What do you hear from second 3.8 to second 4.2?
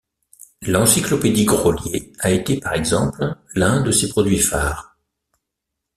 de ses